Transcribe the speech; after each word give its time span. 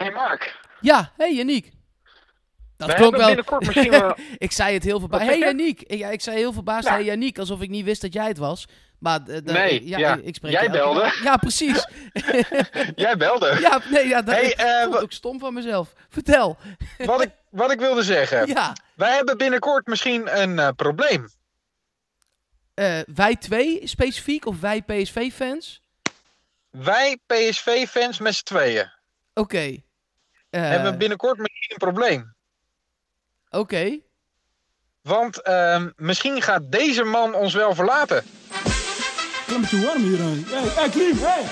Hey 0.00 0.10
Mark. 0.10 0.60
Ja, 0.80 1.12
hey 1.16 1.34
Yannick. 1.34 1.70
Dat 2.76 2.88
We 2.88 2.94
klonk 2.94 3.16
wel. 3.16 3.26
binnenkort 3.26 3.66
misschien 3.66 3.90
wel... 3.90 4.16
ik 4.38 4.52
zei 4.52 4.74
het 4.74 4.84
heel 4.84 4.98
verbaasd. 5.00 5.24
Hey? 5.24 5.38
Yannick. 5.38 5.82
Ik, 5.82 5.98
ja, 5.98 6.08
ik 6.08 6.20
zei 6.20 6.36
heel 6.36 6.52
verbaasd. 6.52 6.86
Ja. 6.86 6.92
Hey 6.92 7.04
Yannick, 7.04 7.38
alsof 7.38 7.60
ik 7.60 7.68
niet 7.68 7.84
wist 7.84 8.00
dat 8.00 8.12
jij 8.12 8.26
het 8.26 8.38
was. 8.38 8.68
Maar 8.98 9.20
eh, 9.26 9.40
Nee, 9.42 9.88
ja. 9.88 10.14
ik, 10.14 10.24
ik 10.24 10.34
spreek 10.34 10.52
Jij 10.52 10.70
belde. 10.70 11.18
Ja, 11.22 11.36
precies. 11.36 11.86
Jij 12.94 13.16
belde. 13.16 13.56
ja, 13.68 13.80
nee, 13.90 14.08
ja, 14.08 14.22
dat 14.22 14.34
Hey, 14.34 14.44
ik 14.44 14.58
eh, 14.58 15.02
ook 15.02 15.12
stom 15.12 15.38
van 15.38 15.54
mezelf. 15.54 15.92
Vertel. 16.08 16.58
Wat 16.98 17.22
ik, 17.22 17.30
wat 17.50 17.72
ik 17.72 17.78
wilde 17.78 18.02
zeggen. 18.02 18.46
Ja, 18.46 18.76
Wij 18.94 19.14
hebben 19.14 19.38
binnenkort 19.38 19.86
misschien 19.86 20.40
een 20.40 20.58
eh, 20.58 20.68
probleem. 20.76 21.28
wij 23.14 23.36
twee 23.38 23.86
specifiek 23.86 24.46
of 24.46 24.60
wij 24.60 24.82
PSV-fans? 24.82 25.82
Wij 26.70 27.18
PSV-fans 27.26 28.18
met 28.18 28.34
z'n 28.34 28.44
tweeën 28.44 28.98
Oké. 29.34 29.82
Eh, 30.50 30.68
hebben 30.68 30.98
binnenkort 30.98 31.38
misschien 31.38 31.70
een 31.70 31.92
probleem. 31.92 32.34
Oké. 33.50 33.98
Want 35.02 35.42
ehm, 35.42 35.90
misschien 35.96 36.42
gaat 36.42 36.72
deze 36.72 37.04
man 37.04 37.34
ons 37.34 37.54
wel 37.54 37.74
verlaten. 37.74 38.16
Het 38.16 39.46
is 39.46 39.54
een 39.54 39.60
beetje 39.60 39.86
warm 39.86 40.02
hier. 40.02 40.18
Hé, 40.18 40.80
hey, 40.80 40.88
Klim, 40.88 41.16
hey. 41.18 41.42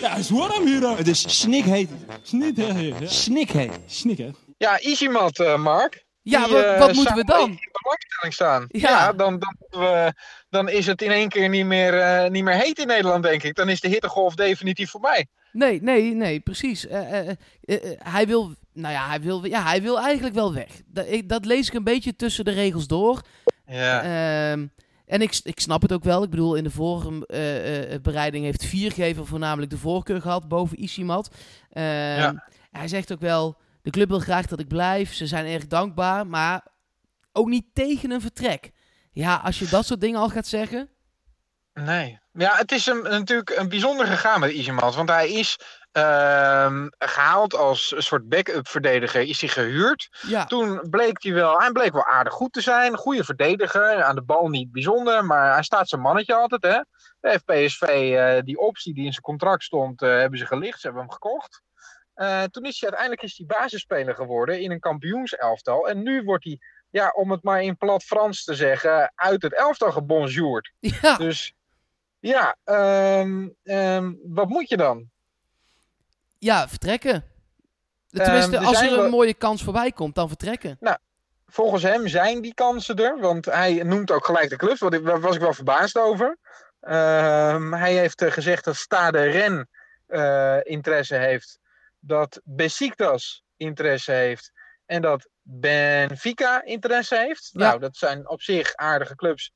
Ja, 0.00 0.10
het 0.10 0.18
is 0.18 0.30
warm 0.30 0.66
hier. 0.66 0.96
Het 0.96 1.08
is 1.08 1.40
snikheet. 1.40 1.90
Snikheet. 2.22 3.10
Snikheet. 3.10 3.78
Snikheet. 3.86 4.36
Ja, 4.56 4.78
eh 4.78 5.56
Mark. 5.56 6.04
Ja, 6.22 6.44
Die, 6.44 6.52
wat, 6.52 6.64
eh, 6.64 6.78
wat 6.78 6.92
moeten 6.92 7.14
we 7.14 7.24
dan? 7.24 7.48
in 7.48 7.54
de 7.54 7.78
belangstelling 7.82 8.34
staan. 8.34 8.64
Ja. 8.68 8.88
Ja, 8.90 9.12
dan, 9.12 9.38
dan, 9.38 9.56
we, 9.68 10.12
dan 10.48 10.68
is 10.68 10.86
het 10.86 11.02
in 11.02 11.10
één 11.10 11.28
keer 11.28 11.48
niet 11.48 11.64
meer, 11.64 12.00
eh, 12.00 12.30
niet 12.30 12.44
meer 12.44 12.54
heet 12.54 12.78
in 12.78 12.86
Nederland, 12.86 13.22
denk 13.22 13.42
ik. 13.42 13.54
Dan 13.54 13.68
is 13.68 13.80
de 13.80 13.88
hittegolf 13.88 14.34
definitief 14.34 14.90
voorbij. 14.90 15.26
Nee, 15.52 15.82
nee, 15.82 16.14
nee, 16.14 16.40
precies. 16.40 16.86
Eh, 16.86 17.28
eh, 17.28 17.36
eh, 17.64 17.76
hij 17.98 18.26
wil, 18.26 18.54
nou 18.72 18.94
ja, 18.94 19.08
hij 19.08 19.20
wil, 19.20 19.44
ja, 19.44 19.62
hij 19.62 19.82
wil 19.82 20.00
eigenlijk 20.00 20.34
wel 20.34 20.54
weg. 20.54 20.68
Dat, 20.86 21.06
ik, 21.08 21.28
dat 21.28 21.44
lees 21.44 21.68
ik 21.68 21.74
een 21.74 21.84
beetje 21.84 22.16
tussen 22.16 22.44
de 22.44 22.50
regels 22.50 22.86
door. 22.86 23.20
Ja. 23.66 24.02
Ehm, 24.02 24.66
en 25.06 25.22
ik, 25.22 25.40
ik 25.42 25.60
snap 25.60 25.82
het 25.82 25.92
ook 25.92 26.04
wel. 26.04 26.22
Ik 26.22 26.30
bedoel, 26.30 26.54
in 26.54 26.64
de 26.64 26.70
vorige 26.70 27.98
bereiding 28.02 28.44
heeft 28.44 28.64
Viergever 28.64 29.26
voornamelijk 29.26 29.70
de 29.70 29.78
voorkeur 29.78 30.20
gehad 30.20 30.48
boven 30.48 30.82
Isimat. 30.82 31.34
Ehm, 31.70 31.84
Ja. 31.84 32.48
Hij 32.70 32.88
zegt 32.88 33.12
ook 33.12 33.20
wel, 33.20 33.56
de 33.82 33.90
club 33.90 34.08
wil 34.08 34.18
graag 34.18 34.46
dat 34.46 34.60
ik 34.60 34.68
blijf. 34.68 35.14
Ze 35.14 35.26
zijn 35.26 35.46
erg 35.46 35.66
dankbaar, 35.66 36.26
maar 36.26 36.66
ook 37.32 37.48
niet 37.48 37.64
tegen 37.72 38.10
een 38.10 38.20
vertrek. 38.20 38.70
Ja, 39.12 39.36
als 39.36 39.58
je 39.58 39.68
dat 39.68 39.86
soort 39.86 40.00
dingen 40.00 40.20
al 40.20 40.28
gaat 40.28 40.46
zeggen. 40.46 40.88
Nee. 41.84 42.18
Ja, 42.32 42.56
het 42.56 42.72
is 42.72 42.86
een, 42.86 43.02
natuurlijk 43.02 43.50
een 43.50 43.68
bijzonder 43.68 44.06
gegaan 44.06 44.40
met 44.40 44.50
Easymat. 44.50 44.94
Want 44.94 45.08
hij 45.08 45.30
is 45.30 45.58
ehm, 45.92 46.88
gehaald 46.98 47.54
als 47.54 47.92
een 47.96 48.02
soort 48.02 48.28
backup 48.28 48.68
verdediger. 48.68 49.20
Is 49.20 49.40
hij 49.40 49.48
gehuurd. 49.48 50.08
Ja, 50.20 50.44
Toen 50.44 50.86
bleek 50.90 51.22
hij 51.22 51.32
wel, 51.32 51.58
hij 51.58 51.72
bleek 51.72 51.92
wel 51.92 52.06
aardig 52.06 52.32
goed 52.32 52.52
te 52.52 52.60
zijn. 52.60 52.96
Goede 52.96 53.24
verdediger. 53.24 54.02
Aan 54.02 54.14
de 54.14 54.22
bal 54.22 54.48
niet 54.48 54.72
bijzonder. 54.72 55.24
Maar 55.24 55.52
hij 55.52 55.62
staat 55.62 55.88
zijn 55.88 56.00
mannetje 56.00 56.34
altijd. 56.34 56.62
Hè. 56.62 56.80
Daar 57.20 57.32
heeft 57.32 57.44
PSV 57.44 57.82
eh, 57.82 58.42
die 58.44 58.58
optie 58.58 58.94
die 58.94 59.04
in 59.04 59.12
zijn 59.12 59.24
contract 59.24 59.62
stond, 59.62 60.02
eh, 60.02 60.08
hebben 60.08 60.38
ze 60.38 60.46
gelicht. 60.46 60.80
Ze 60.80 60.86
hebben 60.86 61.02
hem 61.02 61.12
gekocht. 61.12 61.62
Eh, 62.14 62.42
toen 62.42 62.64
is 62.64 62.80
hij 62.80 62.88
uiteindelijk 62.88 63.22
is 63.22 63.36
hij 63.36 63.46
basisspeler 63.46 64.14
geworden 64.14 64.60
in 64.60 64.70
een 64.70 64.80
kampioenselftal. 64.80 65.88
En 65.88 66.02
nu 66.02 66.22
wordt 66.22 66.44
hij, 66.44 66.58
ja, 66.90 67.10
om 67.10 67.30
het 67.30 67.42
maar 67.42 67.62
in 67.62 67.76
plat 67.76 68.02
Frans 68.02 68.44
te 68.44 68.54
zeggen, 68.54 69.12
uit 69.14 69.42
het 69.42 69.54
elftal 69.54 69.92
gebonjourd. 69.92 70.72
ja. 71.02 71.16
Dus 71.16 71.54
ja, 72.20 72.56
ehm, 72.64 73.48
ehm, 73.62 74.12
wat 74.22 74.48
moet 74.48 74.68
je 74.68 74.76
dan? 74.76 75.10
Ja, 76.38 76.68
vertrekken. 76.68 77.24
Tenminste, 78.10 78.56
er 78.56 78.64
als 78.64 78.82
er 78.82 78.98
een 78.98 79.10
mooie 79.10 79.34
kans 79.34 79.62
voorbij 79.62 79.92
komt, 79.92 80.14
dan 80.14 80.28
vertrekken. 80.28 80.78
Volgens 81.46 81.82
hem 81.82 82.08
zijn 82.08 82.40
die 82.40 82.54
kansen 82.54 82.96
er, 82.96 83.18
want 83.18 83.44
hij 83.44 83.82
noemt 83.82 84.10
ook 84.10 84.24
gelijk 84.24 84.48
de 84.48 84.56
clubs, 84.56 84.80
daar 84.80 85.20
was 85.20 85.34
ik 85.34 85.40
wel 85.40 85.54
verbaasd 85.54 85.98
over. 85.98 86.38
Ehm, 86.80 87.72
hij 87.72 87.94
heeft 87.94 88.22
eh, 88.22 88.30
gezegd 88.30 88.64
dat 88.64 88.76
Stade 88.76 89.22
Ren 89.22 89.68
eh, 90.06 90.58
interesse 90.62 91.16
heeft, 91.16 91.58
dat 91.98 92.40
Besiktas 92.44 93.44
interesse 93.56 94.12
heeft 94.12 94.52
en 94.86 95.02
dat 95.02 95.28
Benfica 95.42 96.62
interesse 96.64 97.16
heeft. 97.16 97.50
Ja. 97.52 97.60
Nou, 97.60 97.78
dat 97.78 97.96
zijn 97.96 98.28
op 98.28 98.42
zich 98.42 98.74
aardige 98.74 99.14
clubs, 99.14 99.52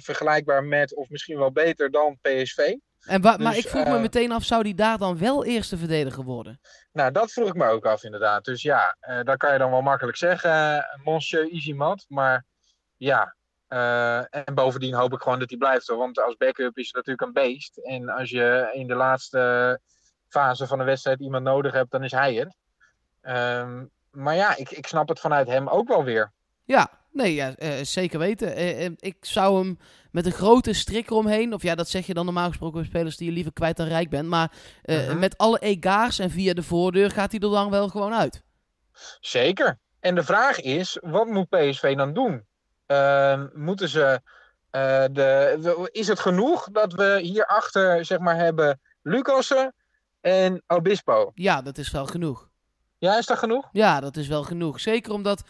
vergelijkbaar 0.00 0.64
met 0.64 0.94
of 0.94 1.08
misschien 1.08 1.38
wel 1.38 1.52
beter 1.52 1.90
dan 1.90 2.18
PSV. 2.22 2.74
En 3.04 3.20
maar 3.20 3.38
Dus, 3.38 3.56
ik 3.56 3.68
vroeg 3.68 3.84
me 3.84 3.94
eh, 3.94 4.00
meteen 4.00 4.32
af, 4.32 4.44
zou 4.44 4.62
die 4.62 4.74
daar 4.74 4.98
dan 4.98 5.18
wel 5.18 5.44
eerste 5.44 5.76
verdediger 5.76 6.24
worden? 6.24 6.60
Nou, 6.92 7.12
dat 7.12 7.32
vroeg 7.32 7.48
ik 7.48 7.54
me 7.54 7.66
ook 7.68 7.86
af, 7.86 8.04
inderdaad. 8.04 8.44
Dus 8.44 8.62
ja, 8.62 8.96
eh 9.00 9.20
dat 9.22 9.36
kan 9.36 9.52
je 9.52 9.58
dan 9.58 9.70
wel 9.70 9.82
makkelijk 9.82 10.16
zeggen, 10.16 10.50
eh, 10.50 11.04
Monsieur 11.04 11.52
Easymat. 11.52 12.04
Maar 12.08 12.44
ja, 12.96 13.34
eh, 13.68 14.18
en 14.18 14.54
bovendien 14.54 14.94
hoop 14.94 15.12
ik 15.12 15.20
gewoon 15.20 15.38
dat 15.38 15.50
hij 15.50 15.58
blijft. 15.58 15.86
Hoor. 15.86 15.98
Want 15.98 16.20
als 16.20 16.36
backup 16.36 16.78
is 16.78 16.86
het 16.86 16.94
natuurlijk 16.94 17.26
een 17.26 17.32
beest. 17.32 17.76
En 17.78 18.08
als 18.08 18.30
je 18.30 18.70
in 18.72 18.86
de 18.86 18.94
laatste 18.94 19.80
fase 20.28 20.66
van 20.66 20.78
de 20.78 20.84
wedstrijd 20.84 21.20
iemand 21.20 21.44
nodig 21.44 21.72
hebt, 21.72 21.90
dan 21.90 22.04
is 22.04 22.12
hij 22.12 22.34
het. 22.34 22.56
Ehm, 23.20 23.84
maar 24.10 24.34
ja, 24.34 24.56
ik, 24.56 24.70
ik 24.70 24.86
snap 24.86 25.08
het 25.08 25.20
vanuit 25.20 25.48
hem 25.48 25.68
ook 25.68 25.88
wel 25.88 26.04
weer. 26.04 26.32
Ja, 26.64 26.90
nee, 27.14 27.34
ja, 27.34 27.54
eh, 27.56 27.70
zeker 27.82 28.18
weten. 28.18 28.54
Eh, 28.54 28.84
eh, 28.84 28.92
ik 28.98 29.16
zou 29.20 29.58
hem 29.58 29.78
met 30.10 30.26
een 30.26 30.32
grote 30.32 30.72
strik 30.72 31.10
eromheen, 31.10 31.54
of 31.54 31.62
ja, 31.62 31.74
dat 31.74 31.88
zeg 31.88 32.06
je 32.06 32.14
dan 32.14 32.24
normaal 32.24 32.48
gesproken 32.48 32.78
bij 32.80 32.88
spelers 32.88 33.16
die 33.16 33.26
je 33.28 33.32
liever 33.34 33.52
kwijt 33.52 33.76
dan 33.76 33.86
rijk 33.86 34.10
bent. 34.10 34.28
Maar 34.28 34.52
Mhm. 34.82 35.18
met 35.18 35.38
alle 35.38 35.58
egaars 35.58 36.18
en 36.18 36.30
via 36.30 36.52
de 36.54 36.62
voordeur 36.62 37.10
gaat 37.10 37.30
hij 37.30 37.40
er 37.40 37.50
dan 37.50 37.70
wel 37.70 37.88
gewoon 37.88 38.14
uit. 38.14 38.42
Zeker. 39.20 39.78
En 40.00 40.14
de 40.14 40.22
vraag 40.24 40.60
is, 40.60 40.98
wat 41.02 41.26
moet 41.26 41.48
PSV 41.48 41.96
dan 41.96 42.12
doen? 42.14 42.44
Ehm, 42.86 43.46
moeten 43.54 43.88
ze, 43.88 44.20
de, 44.70 45.08
de- 45.12 45.88
is 45.92 46.08
het 46.08 46.20
genoeg 46.20 46.68
dat 46.72 46.92
we 46.92 47.18
hierachter 47.22 48.04
zeg 48.04 48.18
maar 48.18 48.36
hebben 48.36 48.80
Lucassen 49.02 49.74
en 50.20 50.62
Obispo? 50.66 51.30
Ja, 51.34 51.62
dat 51.62 51.78
is 51.78 51.90
wel 51.90 52.06
genoeg. 52.06 52.48
Ja, 52.98 53.18
is 53.18 53.26
dat 53.26 53.38
genoeg? 53.38 53.68
Ja, 53.72 54.00
dat 54.00 54.16
is 54.16 54.28
wel 54.28 54.42
genoeg. 54.42 54.80
Zeker 54.80 55.12
omdat, 55.12 55.42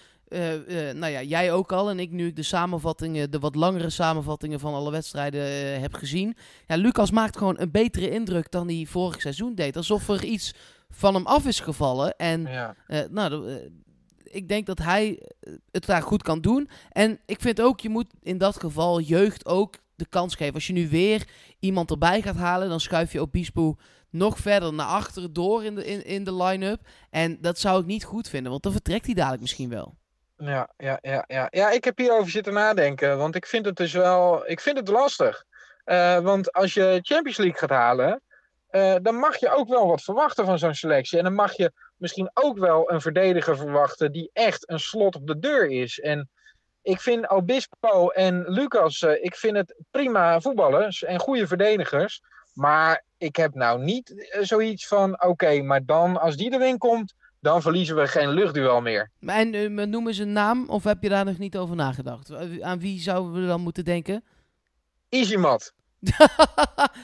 nou 0.94 1.12
ja, 1.12 1.22
jij 1.22 1.52
ook 1.52 1.72
al 1.72 1.90
en 1.90 1.98
ik 1.98 2.10
nu 2.10 2.32
de 2.32 2.42
samenvattingen, 2.42 3.30
de 3.30 3.38
wat 3.38 3.54
langere 3.54 3.90
samenvattingen 3.90 4.60
van 4.60 4.74
alle 4.74 4.90
wedstrijden 4.90 5.40
eh, 5.46 5.80
heb 5.80 5.94
gezien. 5.94 6.36
Ja, 6.66 6.76
Lucas 6.76 7.10
maakt 7.10 7.36
gewoon 7.38 7.54
een 7.58 7.70
betere 7.70 8.10
indruk 8.10 8.50
dan 8.50 8.68
hij 8.68 8.86
vorig 8.88 9.20
seizoen 9.20 9.54
deed. 9.54 9.76
Alsof 9.76 10.08
er 10.08 10.24
iets 10.24 10.54
van 10.90 11.14
hem 11.14 11.26
af 11.26 11.46
is 11.46 11.60
gevallen. 11.60 12.16
En 12.16 12.42
Ja. 12.42 12.74
eh, 12.86 13.00
nou, 13.10 13.48
eh, 13.50 13.56
ik 14.22 14.48
denk 14.48 14.66
dat 14.66 14.78
hij 14.78 15.18
eh, 15.40 15.52
het 15.70 15.86
daar 15.86 16.02
goed 16.02 16.22
kan 16.22 16.40
doen. 16.40 16.68
En 16.90 17.20
ik 17.26 17.40
vind 17.40 17.60
ook, 17.60 17.80
je 17.80 17.88
moet 17.88 18.12
in 18.22 18.38
dat 18.38 18.60
geval 18.60 19.00
jeugd 19.00 19.46
ook 19.46 19.74
de 19.96 20.06
kans 20.08 20.34
geven. 20.34 20.54
Als 20.54 20.66
je 20.66 20.72
nu 20.72 20.88
weer 20.88 21.28
iemand 21.58 21.90
erbij 21.90 22.22
gaat 22.22 22.36
halen, 22.36 22.68
dan 22.68 22.80
schuif 22.80 23.12
je 23.12 23.20
Obispo 23.20 23.76
nog 24.10 24.38
verder 24.38 24.72
naar 24.72 24.86
achteren 24.86 25.32
door 25.32 25.64
in 25.64 25.74
de, 25.74 25.84
in, 25.86 26.04
in 26.06 26.24
de 26.24 26.34
line-up. 26.34 26.80
En 27.10 27.38
dat 27.40 27.58
zou 27.58 27.80
ik 27.80 27.86
niet 27.86 28.04
goed 28.04 28.28
vinden, 28.28 28.50
want 28.50 28.62
dan 28.62 28.72
vertrekt 28.72 29.04
hij 29.06 29.14
dadelijk 29.14 29.42
misschien 29.42 29.68
wel. 29.68 29.94
Ja, 30.36 30.68
ja, 30.76 30.98
ja, 31.00 31.24
ja. 31.26 31.46
ja, 31.50 31.70
ik 31.70 31.84
heb 31.84 31.98
hierover 31.98 32.30
zitten 32.30 32.52
nadenken. 32.52 33.18
Want 33.18 33.34
ik 33.34 33.46
vind 33.46 33.66
het 33.66 33.76
dus 33.76 33.92
wel. 33.92 34.48
Ik 34.50 34.60
vind 34.60 34.76
het 34.78 34.88
lastig. 34.88 35.44
Eh, 35.84 36.18
want 36.18 36.52
als 36.52 36.74
je 36.74 36.98
Champions 37.02 37.36
League 37.36 37.58
gaat 37.58 37.70
halen. 37.70 38.22
eh, 38.68 38.94
dan 39.02 39.14
mag 39.14 39.36
je 39.36 39.50
ook 39.50 39.68
wel 39.68 39.86
wat 39.86 40.02
verwachten 40.02 40.44
van 40.46 40.58
zo'n 40.58 40.74
selectie. 40.74 41.18
En 41.18 41.24
dan 41.24 41.34
mag 41.34 41.56
je 41.56 41.72
misschien 41.96 42.30
ook 42.34 42.58
wel 42.58 42.90
een 42.92 43.00
verdediger 43.00 43.56
verwachten. 43.56 44.12
die 44.12 44.30
echt 44.32 44.70
een 44.70 44.80
slot 44.80 45.14
op 45.16 45.26
de 45.26 45.38
deur 45.38 45.66
is. 45.70 46.00
En 46.00 46.30
ik 46.82 47.00
vind 47.00 47.30
Obispo 47.30 48.08
en 48.08 48.44
Lucas. 48.50 49.02
eh, 49.02 49.24
ik 49.24 49.36
vind 49.36 49.56
het 49.56 49.74
prima 49.90 50.40
voetballers 50.40 51.02
en 51.04 51.18
goede 51.20 51.46
verdedigers. 51.46 52.20
Maar 52.52 53.04
ik 53.18 53.36
heb 53.36 53.54
nou 53.54 53.82
niet 53.82 54.28
zoiets 54.40 54.86
van. 54.86 55.22
Oké, 55.22 55.62
maar 55.62 55.84
dan 55.84 56.20
als 56.20 56.36
die 56.36 56.52
erin 56.52 56.78
komt. 56.78 57.14
Dan 57.44 57.62
verliezen 57.62 57.96
we 57.96 58.06
geen 58.06 58.28
luchtduel 58.28 58.80
meer. 58.80 59.10
En 59.20 59.54
eh, 59.54 59.86
noemen 59.86 60.14
ze 60.14 60.22
een 60.22 60.32
naam, 60.32 60.68
of 60.68 60.84
heb 60.84 61.02
je 61.02 61.08
daar 61.08 61.24
nog 61.24 61.38
niet 61.38 61.56
over 61.56 61.76
nagedacht? 61.76 62.30
Eh, 62.30 62.60
Aan 62.60 62.78
wie 62.78 63.00
zouden 63.00 63.40
we 63.40 63.46
dan 63.46 63.60
moeten 63.60 63.84
denken? 63.84 64.24
Easymat. 65.08 65.72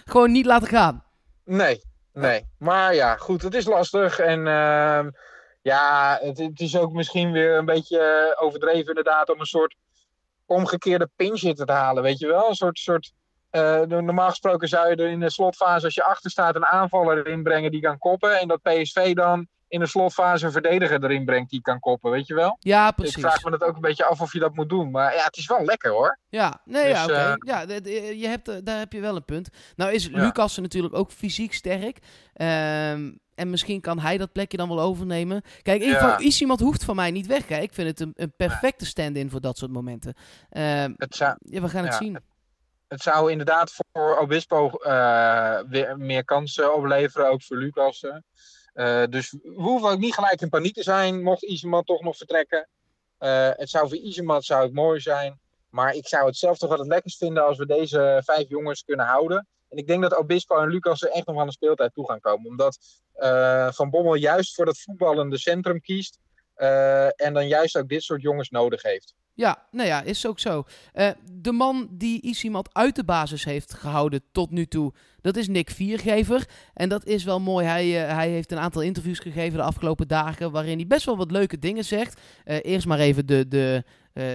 Gewoon 0.05 0.33
niet 0.33 0.47
laten 0.47 0.69
gaan. 0.69 1.05
Nee, 1.45 1.85
nee. 2.13 2.47
Maar 2.59 2.95
ja, 2.95 3.17
goed, 3.17 3.43
het 3.43 3.55
is 3.55 3.67
lastig. 3.67 4.19
En 4.19 4.47
ehm, 4.47 5.11
ja, 5.63 6.19
het, 6.23 6.39
het 6.39 6.61
is 6.61 6.77
ook 6.77 6.93
misschien 6.93 7.33
weer 7.33 7.57
een 7.57 7.65
beetje 7.65 7.99
eh, 7.99 8.45
overdreven 8.45 8.89
inderdaad 8.89 9.31
om 9.31 9.41
een 9.41 9.47
soort 9.47 9.77
omgekeerde 10.47 11.09
pinch 11.17 11.41
te 11.41 11.73
halen, 11.73 12.03
weet 12.03 12.19
je 12.19 12.27
wel? 12.27 12.49
Een 12.49 12.55
soort, 12.55 12.79
soort 12.79 13.13
normaal 13.89 14.29
gesproken 14.29 14.69
zou 14.69 14.89
je 14.89 14.97
er 14.97 15.11
in 15.11 15.21
de 15.21 15.31
slotfase, 15.31 15.85
als 15.85 15.95
je 15.95 16.05
achter 16.05 16.31
staat, 16.31 16.55
een 16.55 16.67
aanvaller 16.67 17.19
erin 17.19 17.43
brengen 17.43 17.71
die 17.71 17.81
kan 17.81 17.99
koppen. 17.99 18.41
En 18.41 18.49
dat 18.49 18.63
PSV 18.63 19.15
dan 19.15 19.49
in 19.71 19.81
de 19.81 19.87
slotfase 19.87 20.47
een 20.47 20.53
verdediger 20.53 21.05
erin 21.05 21.25
brengt 21.25 21.51
die 21.51 21.61
kan 21.63 21.81
koppen, 21.81 22.11
weet 22.11 22.27
je 22.27 22.35
wel? 22.35 22.57
Ja, 22.61 22.91
precies. 22.91 23.15
Ik 23.17 23.21
vraag 23.21 23.45
me 23.45 23.51
dat 23.51 23.63
ook 23.63 23.75
een 23.75 23.81
beetje 23.81 24.05
af 24.05 24.21
of 24.21 24.33
je 24.33 24.39
dat 24.39 24.55
moet 24.55 24.69
doen. 24.69 24.91
Maar 24.91 25.15
ja, 25.15 25.25
het 25.25 25.37
is 25.37 25.47
wel 25.47 25.65
lekker 25.65 25.91
hoor. 25.91 26.19
Ja, 26.29 26.61
nee, 26.65 26.83
Dus, 26.85 26.93
ja, 26.93 27.05
oké. 27.05 27.15
eh, 27.15 27.35
ja, 27.39 27.61
je 28.11 28.27
hebt, 28.29 28.49
eh, 28.49 28.57
daar 28.65 28.79
heb 28.79 28.93
je 28.93 29.01
wel 29.01 29.17
een 29.17 29.25
punt. 29.25 29.49
Nou 29.77 29.93
is 29.93 30.07
Ja. 30.07 30.23
Lucas 30.25 30.59
natuurlijk 30.59 30.95
ook 30.95 31.11
fysiek 31.13 31.55
sterk. 31.55 31.99
Ehm, 32.33 33.11
en 33.35 33.51
misschien 33.51 33.81
kan 33.81 33.99
hij 33.99 34.19
dat 34.19 34.33
plekje 34.33 34.57
dan 34.57 34.69
wel 34.69 34.81
overnemen. 34.81 35.43
Kijk, 35.63 35.81
in 35.83 35.87
ieder 35.89 36.21
iemand 36.41 36.61
hoeft 36.61 36.85
van 36.85 36.97
mij 36.97 37.11
niet 37.11 37.27
weg. 37.27 37.49
Hè. 37.49 37.59
Ik 37.59 37.73
vind 37.75 37.89
het 37.89 38.01
een, 38.01 38.13
een 38.15 38.33
perfecte 38.37 38.87
stand-in 38.87 39.31
voor 39.31 39.41
dat 39.41 39.59
soort 39.59 39.71
momenten. 39.73 40.15
Ehm, 40.51 40.93
Het 40.97 41.15
zou, 41.15 41.37
ja, 41.41 41.61
we 41.61 41.69
gaan 41.69 41.85
het 41.85 41.95
zien. 41.95 42.19
het 42.89 43.03
zou 43.03 43.31
inderdaad 43.31 43.73
voor 43.93 44.17
Obispo 44.19 44.69
eh, 44.69 45.59
weer 45.69 45.99
meer 45.99 46.25
kansen 46.25 46.75
opleveren, 46.75 47.31
ook 47.31 47.43
voor 47.43 47.57
Lucas. 47.57 48.05
Eh, 48.73 49.05
dus 49.11 49.31
we 49.31 49.53
hoeven 49.55 49.91
ook 49.91 49.99
niet 49.99 50.15
gelijk 50.15 50.41
in 50.41 50.49
paniek 50.49 50.75
te 50.75 50.83
zijn, 50.83 51.23
mocht 51.23 51.43
Iseman 51.43 51.85
toch 51.85 52.03
nog 52.03 52.17
vertrekken. 52.17 52.69
Eh, 53.19 53.51
het 53.53 53.71
zou 53.71 53.89
voor 53.89 53.97
Iseman 53.97 54.43
zou 54.43 54.73
mooi 54.73 55.01
zijn. 55.01 55.41
Maar 55.71 55.95
ik 55.95 56.09
zou 56.09 56.27
het 56.27 56.37
zelf 56.37 56.59
toch 56.59 56.69
wel 56.69 56.79
het 56.79 56.89
lekkerst 56.89 57.19
vinden 57.19 57.47
als 57.47 57.59
we 57.59 57.67
deze 57.67 58.23
vijf 58.25 58.49
jongens 58.49 58.85
kunnen 58.85 59.07
houden. 59.07 59.47
En 59.69 59.79
ik 59.79 59.87
denk 59.87 60.03
dat 60.03 60.17
Obispo 60.17 60.57
en 60.57 60.69
Lucas 60.69 61.03
er 61.03 61.11
echt 61.11 61.27
nog 61.27 61.41
aan 61.41 61.47
de 61.47 61.53
speeltijd 61.53 61.95
toe 61.95 62.07
gaan 62.07 62.21
komen. 62.21 62.51
Omdat 62.51 62.79
eh, 63.13 63.73
Van 63.73 63.91
Bommel 63.91 64.15
juist 64.15 64.55
voor 64.55 64.65
dat 64.65 64.81
voetballende 64.81 65.39
centrum 65.39 65.81
kiest. 65.81 66.19
Eh, 66.61 67.27
en 67.27 67.35
dan 67.35 67.49
juist 67.49 67.77
ook 67.77 67.89
dit 67.89 68.03
soort 68.03 68.23
jongens 68.23 68.51
nodig 68.51 68.83
heeft. 68.83 69.15
Ja, 69.35 69.67
nou 69.71 69.89
ja, 69.89 70.03
is 70.03 70.27
ook 70.27 70.39
zo. 70.39 70.65
Eh, 70.93 71.11
de 71.33 71.53
man 71.53 71.89
die 71.91 72.23
Isimat 72.23 72.69
uit 72.73 72.97
de 72.97 73.05
basis 73.05 73.45
heeft 73.45 73.75
gehouden 73.75 74.23
tot 74.33 74.51
nu 74.51 74.67
toe, 74.67 74.93
dat 75.21 75.37
is 75.37 75.49
Nick 75.49 75.71
Viergever. 75.71 76.49
En 76.75 76.89
dat 76.89 77.07
is 77.07 77.25
wel 77.25 77.41
mooi. 77.41 77.67
Hij, 77.67 78.03
eh, 78.07 78.15
hij 78.15 78.29
heeft 78.29 78.53
een 78.53 78.59
aantal 78.59 78.83
interviews 78.83 79.19
gegeven 79.19 79.59
de 79.59 79.65
afgelopen 79.65 80.09
dagen, 80.09 80.51
waarin 80.51 80.77
hij 80.77 80.87
best 80.87 81.05
wel 81.05 81.17
wat 81.17 81.31
leuke 81.31 81.59
dingen 81.59 81.85
zegt. 81.85 82.21
Eerst 82.45 82.87
maar 82.87 82.99
even 82.99 83.27
de, 83.27 83.49
de, 83.49 83.85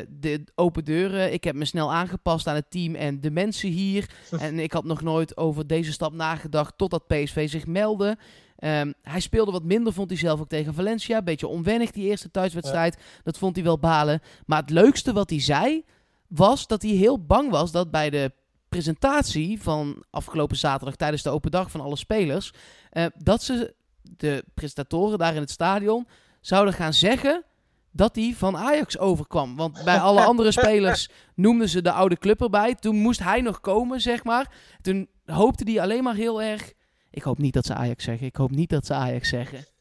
de 0.10 0.44
open 0.56 0.86
deuren. 0.86 1.34
Ik 1.34 1.44
heb 1.44 1.56
me 1.56 1.66
snel 1.66 1.94
aangepast 1.94 2.48
aan 2.48 2.56
het 2.56 2.72
team 2.72 2.96
en 2.96 3.22
de 3.22 3.32
mensen 3.32 3.70
hier. 3.70 4.10
en 4.40 4.60
ik 4.60 4.72
had 4.72 4.84
nog 4.84 5.02
nooit 5.02 5.38
over 5.38 5.68
deze 5.68 5.92
stap 5.92 6.14
nagedacht 6.14 6.78
totdat 6.78 7.08
PSV 7.08 7.50
zich 7.50 7.68
meldde. 7.68 8.18
Ehm, 8.56 8.92
hij 9.02 9.20
speelde 9.20 9.52
wat 9.52 9.64
minder, 9.64 9.94
vond 9.94 10.10
hij 10.10 10.20
zelf 10.20 10.40
ook 10.40 10.50
tegen 10.50 10.74
Valencia. 10.74 11.22
Beetje 11.22 11.48
onwennig 11.48 11.92
die 11.92 12.10
eerste 12.10 12.32
thuiswedstrijd. 12.32 12.98
Dat 13.24 13.38
vond 13.38 13.56
hij 13.56 13.66
wel 13.66 13.80
balen. 13.80 14.22
Maar 14.46 14.62
het 14.62 14.70
leukste 14.70 15.14
wat 15.14 15.30
hij 15.30 15.42
zei, 15.42 15.84
was 16.28 16.68
dat 16.68 16.82
hij 16.82 16.92
heel 16.92 17.26
bang 17.26 17.50
was 17.50 17.72
dat 17.72 17.92
bij 17.92 18.10
de 18.10 18.32
presentatie 18.70 19.62
van 19.62 20.04
afgelopen 20.10 20.58
zaterdag 20.58 20.96
tijdens 20.96 21.24
de 21.24 21.30
open 21.30 21.52
dag 21.52 21.72
van 21.72 21.82
alle 21.82 21.96
spelers, 21.96 22.54
eh, 22.90 23.06
dat 23.18 23.44
ze, 23.44 23.74
de 24.02 24.44
presentatoren 24.54 25.18
daar 25.18 25.36
in 25.36 25.42
het 25.42 25.52
stadion, 25.52 26.08
zouden 26.42 26.74
gaan 26.74 26.94
zeggen 26.94 27.44
dat 27.92 28.16
hij 28.16 28.34
van 28.38 28.58
Ajax 28.58 28.98
overkwam. 28.98 29.56
Want 29.56 29.84
bij 29.84 30.00
alle 30.00 30.24
andere 30.32 30.52
spelers 30.52 31.10
noemden 31.36 31.70
ze 31.70 31.82
de 31.82 31.92
oude 31.92 32.18
club 32.18 32.42
erbij. 32.42 32.76
Toen 32.76 32.96
moest 32.96 33.24
hij 33.24 33.42
nog 33.42 33.62
komen, 33.62 34.02
zeg 34.02 34.24
maar. 34.24 34.52
Toen 34.82 35.10
hoopte 35.26 35.72
hij 35.72 35.82
alleen 35.82 36.04
maar 36.04 36.16
heel 36.16 36.42
erg... 36.42 36.74
Ik 37.16 37.24
hoop 37.24 37.38
niet 37.38 37.54
dat 37.54 37.66
ze 37.66 37.74
Ajax 37.74 38.04
zeggen. 38.04 38.28
Ik 38.28 38.36
hoop 38.36 38.52
niet 38.52 38.70
dat 38.70 38.86
ze 38.86 38.94
Ajax 38.94 39.30
zeggen. 39.30 39.66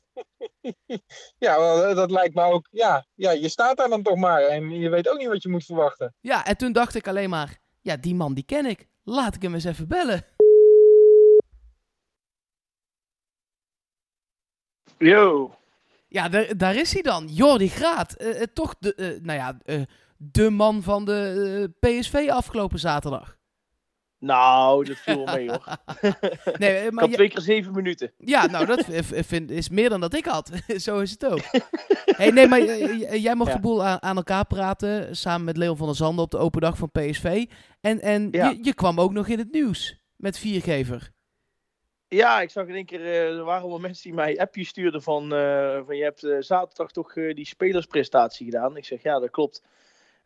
Ja, 1.38 1.58
wel, 1.58 1.84
eh, 1.84 1.96
dat 1.96 2.10
lijkt 2.10 2.34
me 2.34 2.42
ook. 2.42 2.68
Ja, 2.70 3.06
ja, 3.14 3.30
je 3.30 3.48
staat 3.48 3.76
daar 3.76 3.88
dan 3.88 4.02
toch 4.02 4.16
maar. 4.16 4.42
En 4.42 4.70
je 4.70 4.88
weet 4.88 5.08
ook 5.08 5.18
niet 5.18 5.28
wat 5.28 5.42
je 5.42 5.48
moet 5.48 5.64
verwachten. 5.64 6.14
Ja, 6.20 6.44
en 6.44 6.56
toen 6.56 6.72
dacht 6.72 6.94
ik 6.94 7.08
alleen 7.08 7.30
maar... 7.30 7.58
Ja, 7.80 7.96
die 7.96 8.14
man 8.14 8.34
die 8.34 8.44
ken 8.44 8.66
ik. 8.66 8.88
Laat 9.02 9.34
ik 9.34 9.42
hem 9.42 9.54
eens 9.54 9.64
even 9.64 9.88
bellen. 9.88 10.24
Yo. 14.98 15.54
Ja, 16.08 16.28
daar, 16.56 16.76
is 16.76 16.92
hij 16.92 17.02
dan. 17.02 17.26
Jordi 17.28 17.68
Graat. 17.68 18.12
Eh, 18.12 18.40
eh, 18.40 18.46
toch 18.52 18.74
de, 18.78 18.94
eh, 18.94 19.20
nou 19.22 19.38
ja, 19.38 19.58
eh, 19.64 19.82
de 20.16 20.50
man 20.50 20.82
van 20.82 21.04
de 21.04 21.72
PSV 21.80 22.28
afgelopen 22.30 22.78
zaterdag. 22.78 23.36
Nou, 24.24 24.84
dat 24.84 24.96
viel 24.96 25.24
wel 25.24 25.34
mee 25.34 25.48
hoor. 25.50 25.64
Nee, 26.58 26.70
eh, 26.76 26.84
Ik 26.84 26.90
maar 26.92 27.04
had 27.04 27.12
twee 27.12 27.28
keer 27.28 27.40
zeven 27.40 27.72
minuten. 27.72 28.12
ja, 28.18 28.46
nou, 28.46 28.66
dat 28.66 28.84
vind, 29.30 29.50
is 29.50 29.68
meer 29.68 29.88
dan 29.88 30.00
dat 30.00 30.14
ik 30.14 30.24
had. 30.24 30.50
Zo 30.76 30.98
is 31.00 31.10
het 31.10 31.26
ook. 31.26 31.40
Hey, 32.04 32.30
nee, 32.30 32.48
maar 32.48 32.60
eh, 32.60 32.98
j- 32.98 33.16
jij 33.16 33.34
mocht 33.34 33.48
Ja. 33.50 33.54
de 33.56 33.60
boel 33.60 33.84
aan, 33.84 34.02
aan 34.02 34.16
elkaar 34.16 34.46
praten. 34.46 35.16
Samen 35.16 35.44
met 35.44 35.56
Leon 35.56 35.76
van 35.76 35.86
der 35.86 35.96
Zanden 35.96 36.24
op 36.24 36.30
de 36.30 36.38
open 36.38 36.60
dag 36.60 36.76
van 36.76 36.90
PSV. 36.90 37.44
En, 37.80 38.00
en 38.00 38.28
Ja. 38.30 38.48
je, 38.48 38.58
je 38.62 38.74
kwam 38.74 39.00
ook 39.00 39.12
nog 39.12 39.26
in 39.28 39.38
het 39.38 39.52
nieuws. 39.52 39.98
Met 40.16 40.38
Viergever. 40.38 41.12
Ja, 42.08 42.40
ik 42.40 42.50
zag 42.50 42.66
in 42.66 42.74
één 42.74 42.84
keer, 42.86 43.00
eh, 43.04 43.36
er 43.36 43.44
waren 43.44 43.68
wel 43.68 43.78
mensen 43.78 44.02
die 44.02 44.14
mij 44.14 44.38
appjes 44.38 44.68
stuurden 44.68 45.02
van, 45.02 45.34
eh, 45.34 45.80
van 45.86 45.96
je 45.96 46.02
hebt 46.02 46.22
eh, 46.24 46.36
zaterdag 46.40 46.90
toch 46.92 47.16
eh, 47.16 47.34
die 47.34 47.46
spelersprestatie 47.46 48.44
gedaan. 48.44 48.76
Ik 48.76 48.84
zeg 48.84 49.02
ja, 49.02 49.18
dat 49.20 49.30
klopt. 49.30 49.62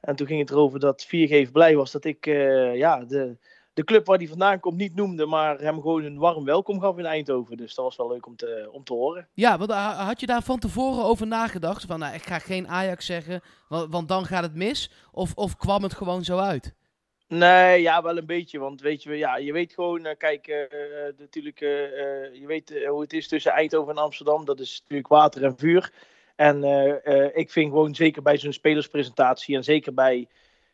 En 0.01 0.17
toen 0.17 0.27
ging 0.27 0.41
het 0.41 0.51
erover 0.51 0.81
dat 0.81 1.05
Viergever 1.05 1.53
blij 1.53 1.77
was 1.77 1.93
dat 1.93 2.05
ik 2.05 2.27
eh, 2.27 2.77
ja, 2.77 3.05
de, 3.05 3.37
de 3.79 3.85
club 3.85 4.07
waar 4.07 4.19
hij 4.19 4.27
vandaan 4.29 4.61
komt 4.61 4.77
niet 4.77 4.95
noemde, 4.95 5.27
maar 5.27 5.59
hem 5.59 5.81
gewoon 5.81 6.05
een 6.05 6.19
warm 6.19 6.45
welkom 6.45 6.81
gaf 6.81 6.99
in 6.99 7.05
Eindhoven. 7.07 7.57
Dus 7.57 7.75
dat 7.75 7.85
was 7.85 7.97
wel 7.97 8.09
leuk 8.09 8.27
om 8.27 8.37
te, 8.37 8.69
om 8.73 8.85
te 8.85 8.93
horen. 8.93 9.29
Ja, 9.35 9.59
want 9.59 9.71
ha- 9.71 10.05
had 10.05 10.21
je 10.21 10.27
daar 10.27 10.43
van 10.43 10.59
tevoren 10.59 11.05
over 11.05 11.27
nagedacht? 11.27 11.85
Van, 11.85 11.99
nou, 11.99 12.15
ik 12.15 12.23
ga 12.23 12.39
geen 12.39 12.69
Ajax 12.69 13.07
zeggen, 13.07 13.41
want, 13.69 13.93
want 13.93 14.09
dan 14.09 14.25
gaat 14.25 14.43
het 14.43 14.55
mis. 14.55 14.91
Of, 15.13 15.35
of 15.35 15.57
kwam 15.57 15.83
het 15.83 15.95
gewoon 15.95 16.25
zo 16.25 16.39
uit? 16.39 16.75
Nee, 17.29 17.83
ja, 17.83 18.03
wel 18.03 18.17
een 18.19 18.27
beetje. 18.27 18.59
Want 18.59 18.81
weet 18.81 19.03
je, 19.03 19.17
ja, 19.17 19.37
je 19.37 19.53
weet 19.53 19.73
gewoon, 19.73 20.05
eh, 20.07 20.17
kijk, 20.17 20.47
eh, 20.47 20.63
eh, 20.63 21.15
natuurlijk, 21.19 21.61
eh, 21.61 21.85
eh, 21.85 22.35
je 22.35 22.47
weet 22.47 22.71
eh, 22.71 22.89
hoe 22.89 23.01
het 23.01 23.13
is 23.13 23.29
tussen 23.29 23.53
Eindhoven 23.53 23.97
en 23.97 24.03
Amsterdam. 24.03 24.45
Dat 24.45 24.61
is 24.61 24.79
natuurlijk 24.81 25.09
water 25.09 25.45
en 25.45 25.57
vuur. 25.59 25.93
En 26.37 26.65
eh, 26.65 27.07
eh, 27.25 27.31
ik 27.37 27.51
vind 27.51 27.71
gewoon, 27.71 27.95
zeker 27.95 28.23
bij 28.23 28.39
zo'n 28.39 28.53
spelerspresentatie 28.53 29.57
en 29.57 29.65
zeker 29.65 29.95
bij 29.95 30.29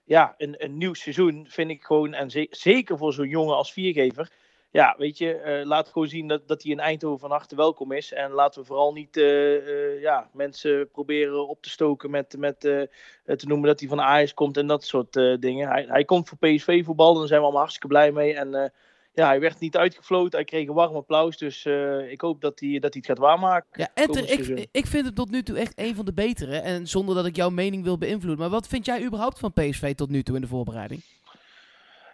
ja, 0.04 0.34
een, 0.36 0.64
een 0.64 0.78
nieuw 0.78 0.94
seizoen, 0.94 1.46
vind 1.48 1.70
ik 1.70 1.84
gewoon, 1.84 2.12
en 2.14 2.30
ze- 2.30 2.46
zeker 2.50 2.98
voor 2.98 3.12
zo'n 3.12 3.28
jongen 3.28 3.56
als 3.56 3.72
viergever, 3.72 4.30
ja, 4.74 4.94
weet 4.98 5.18
je, 5.18 5.34
eh, 5.34 5.66
laat 5.66 5.88
gewoon 5.88 6.08
zien 6.08 6.28
dat, 6.28 6.48
dat 6.48 6.62
hij 6.62 6.72
in 6.72 6.80
Eindhoven 6.80 7.18
van 7.20 7.30
harte 7.30 7.56
welkom 7.56 7.92
is. 7.92 8.12
En 8.12 8.30
laten 8.30 8.60
we 8.60 8.66
vooral 8.66 8.92
niet 8.92 9.16
eh, 9.16 9.56
eh, 9.56 10.00
ja, 10.00 10.28
mensen 10.32 10.90
proberen 10.90 11.48
op 11.48 11.62
te 11.62 11.70
stoken 11.70 12.10
met, 12.10 12.36
met 12.38 12.60
te 12.60 13.46
noemen 13.46 13.68
dat 13.68 13.80
hij 13.80 13.88
van 13.88 14.00
Ajax 14.00 14.34
komt 14.34 14.56
en 14.56 14.66
dat 14.66 14.84
soort 14.84 15.12
dingen. 15.40 15.68
Hij, 15.68 15.84
hij 15.88 16.04
komt 16.04 16.28
voor 16.28 16.38
PSV 16.38 16.84
voetbal, 16.84 17.14
daar 17.14 17.26
zijn 17.26 17.38
we 17.38 17.44
allemaal 17.44 17.62
hartstikke 17.62 17.88
blij 17.88 18.12
mee. 18.12 18.34
En 18.34 18.72
ja, 19.14 19.26
hij 19.26 19.40
werd 19.40 19.58
niet 19.58 19.76
uitgefloten, 19.76 20.38
hij 20.38 20.44
kreeg 20.44 20.68
een 20.68 20.74
warm 20.74 20.94
applaus. 20.94 21.38
Dus 21.38 21.64
eh, 21.64 22.10
ik 22.10 22.20
hoop 22.20 22.40
dat 22.40 22.60
hij, 22.60 22.78
dat 22.78 22.92
hij 22.92 23.02
het 23.06 23.06
gaat 23.06 23.18
waarmaken. 23.18 23.68
Ja, 23.72 23.88
en 23.94 24.06
Komend 24.06 24.28
ter- 24.28 24.58
ik, 24.58 24.68
ik 24.72 24.86
vind 24.86 25.06
het 25.06 25.14
tot 25.14 25.30
nu 25.30 25.42
toe 25.42 25.58
echt 25.58 25.72
een 25.76 25.94
van 25.94 26.04
de 26.04 26.12
betere. 26.12 26.56
En 26.56 26.86
zonder 26.86 27.14
dat 27.14 27.26
ik 27.26 27.36
jouw 27.36 27.50
mening 27.50 27.84
wil 27.84 27.98
beïnvloeden. 27.98 28.38
Maar 28.38 28.50
wat 28.50 28.66
vind 28.66 28.86
jij 28.86 29.04
überhaupt 29.04 29.38
van 29.38 29.52
PSV 29.52 29.94
tot 29.94 30.10
nu 30.10 30.22
toe 30.22 30.34
in 30.34 30.40
de 30.40 30.46
voorbereiding? 30.46 31.00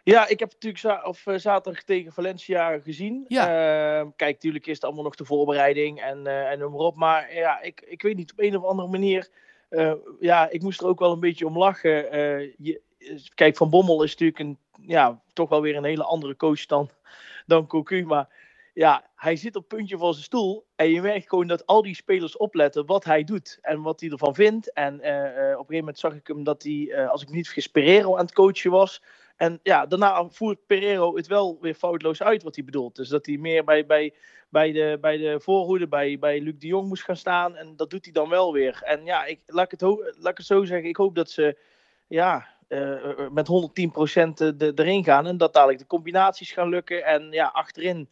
Ja, 0.04 0.28
ik 0.28 0.38
heb 0.38 0.52
natuurlijk 0.52 0.82
za 0.82 1.02
of, 1.04 1.26
eh, 1.26 1.36
zaterdag 1.36 1.82
tegen 1.82 2.12
Valencia 2.12 2.78
gezien. 2.78 3.24
Ja. 3.28 3.46
Eh, 3.46 4.06
kijk, 4.16 4.34
natuurlijk 4.34 4.66
is 4.66 4.74
het 4.74 4.84
allemaal 4.84 5.04
nog 5.04 5.14
de 5.14 5.24
voorbereiding 5.24 6.00
en, 6.00 6.26
eh 6.26 6.50
en 6.50 6.58
noem 6.58 6.70
maar 6.72 6.80
op. 6.80 6.96
Maar 6.96 7.34
ja, 7.34 7.60
ik, 7.60 7.80
ik 7.86 8.02
weet 8.02 8.16
niet, 8.16 8.32
op 8.32 8.40
een 8.40 8.56
of 8.56 8.64
andere 8.64 8.88
manier... 8.88 9.28
ja, 10.20 10.50
ik 10.50 10.62
moest 10.62 10.80
er 10.80 10.86
ook 10.86 10.98
wel 10.98 11.12
een 11.12 11.20
beetje 11.20 11.46
om 11.46 11.58
lachen. 11.58 11.92
Je, 12.58 12.80
kijk, 13.34 13.56
Van 13.56 13.70
Bommel 13.70 14.02
is 14.02 14.10
natuurlijk 14.10 14.38
een, 14.38 14.58
ja, 14.86 15.22
toch 15.32 15.48
wel 15.48 15.60
weer 15.60 15.76
een 15.76 15.84
hele 15.84 16.04
andere 16.04 16.36
coach 16.36 16.66
dan, 16.66 16.90
dan 17.46 17.66
Cocu. 17.66 18.04
Maar 18.04 18.28
ja, 18.74 19.10
hij 19.16 19.36
zit 19.36 19.56
op 19.56 19.68
puntje 19.68 19.98
van 19.98 20.12
zijn 20.12 20.24
stoel. 20.24 20.66
En 20.76 20.90
je 20.90 21.00
merkt 21.00 21.28
gewoon 21.28 21.46
dat 21.46 21.66
al 21.66 21.82
die 21.82 21.94
spelers 21.94 22.36
opletten 22.36 22.86
wat 22.86 23.04
hij 23.04 23.24
doet 23.24 23.58
en 23.62 23.82
wat 23.82 24.00
hij 24.00 24.10
ervan 24.10 24.34
vindt. 24.34 24.72
En 24.72 25.00
eh, 25.00 25.26
eh, 25.26 25.32
op 25.32 25.68
een 25.68 25.74
gegeven 25.74 25.76
moment 25.76 25.98
zag 25.98 26.14
ik 26.14 26.26
hem 26.26 26.44
dat 26.44 26.62
hij, 26.62 26.90
eh, 26.92 27.10
als 27.10 27.22
ik 27.22 27.30
niet 27.30 27.44
vergis, 27.44 27.66
Pereiro 27.66 28.16
aan 28.16 28.24
het 28.24 28.34
coachen 28.34 28.70
was. 28.70 29.02
En 29.36 29.60
ja, 29.62 29.86
daarna 29.86 30.28
voert 30.28 30.66
Pereiro 30.66 31.16
het 31.16 31.26
wel 31.26 31.58
weer 31.60 31.74
foutloos 31.74 32.22
uit 32.22 32.42
wat 32.42 32.54
hij 32.54 32.64
bedoelt. 32.64 32.96
Dus 32.96 33.08
dat 33.08 33.26
hij 33.26 33.36
meer 33.36 33.64
bij, 33.64 33.86
bij, 33.86 34.14
bij, 34.48 34.72
de, 34.72 34.98
bij 35.00 35.16
de 35.16 35.40
voorhoede, 35.40 35.88
bij, 35.88 36.18
bij 36.18 36.40
Luc 36.40 36.54
de 36.58 36.66
Jong 36.66 36.88
moest 36.88 37.04
gaan 37.04 37.16
staan. 37.16 37.56
En 37.56 37.76
dat 37.76 37.90
doet 37.90 38.04
hij 38.04 38.12
dan 38.12 38.28
wel 38.28 38.52
weer. 38.52 38.80
En 38.82 39.04
ja, 39.04 39.24
ik, 39.24 39.40
laat, 39.46 39.72
ik 39.72 39.80
het 39.80 40.16
laat 40.18 40.32
ik 40.32 40.36
het 40.36 40.46
zo 40.46 40.64
zeggen. 40.64 40.88
Ik 40.88 40.96
hoop 40.96 41.14
dat 41.14 41.30
ze 41.30 41.58
ja, 42.06 42.46
eh, 42.70 43.10
eh, 43.10 43.30
met 43.30 43.48
110% 43.48 44.32
de, 44.56 44.72
erin 44.74 45.04
gaan. 45.04 45.26
En 45.26 45.36
dat 45.36 45.52
dadelijk 45.52 45.78
de 45.78 45.86
combinaties 45.86 46.52
gaan 46.52 46.68
lukken. 46.68 47.04
En 47.04 47.30
ja, 47.30 47.46
achterin. 47.46 48.08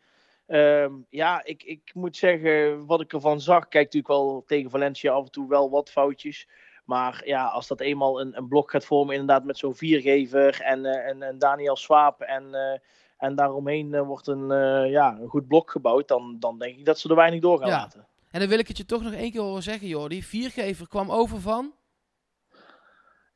ehm, 0.47 0.93
ja, 1.11 1.45
ik, 1.45 1.63
ik 1.63 1.91
moet 1.95 2.17
zeggen, 2.17 2.87
wat 2.87 3.01
ik 3.01 3.13
ervan 3.13 3.41
zag. 3.41 3.69
Kijk, 3.69 3.85
natuurlijk 3.85 4.13
wel 4.13 4.45
tegen 4.47 4.71
Valencia 4.71 5.13
af 5.13 5.25
en 5.25 5.31
toe 5.31 5.49
wel 5.49 5.71
wat 5.71 5.91
foutjes. 5.91 6.49
Maar 6.85 7.23
ja, 7.25 7.47
als 7.47 7.67
dat 7.67 7.81
eenmaal 7.81 8.21
een, 8.21 8.37
een 8.37 8.49
blok 8.49 8.71
gaat 8.71 8.85
vormen, 8.85 9.15
inderdaad 9.15 9.45
met 9.45 9.59
zo'n 9.59 9.75
viergever 9.75 10.61
en, 10.61 10.85
eh, 10.85 11.09
en, 11.09 11.23
en 11.23 11.39
Daniel 11.39 11.77
Swaap 11.77 12.21
en, 12.21 12.55
eh, 12.55 12.79
en 13.19 13.35
daaromheen 13.35 13.95
eh, 13.95 14.03
wordt 14.03 14.27
een, 14.27 14.51
eh, 14.51 14.91
ja, 14.91 15.17
een 15.21 15.29
goed 15.29 15.49
blok 15.49 15.71
gebouwd, 15.71 16.09
dan, 16.09 16.37
dan 16.39 16.59
denk 16.59 16.77
ik 16.79 16.85
dat 16.85 16.99
ze 16.99 17.09
er 17.09 17.15
weinig 17.15 17.41
door 17.41 17.59
gaan 17.59 17.69
Ja. 17.69 17.77
laten. 17.79 18.07
En 18.31 18.41
dan 18.41 18.49
wil 18.49 18.59
ik 18.59 18.69
het 18.69 18.77
je 18.77 18.85
toch 18.85 19.03
nog 19.03 19.13
één 19.13 19.31
keer 19.31 19.41
horen 19.41 19.63
zeggen, 19.63 19.89
Jordi. 19.89 20.23
Viergever 20.23 20.89
kwam 20.89 21.11
over 21.11 21.41
van... 21.41 21.73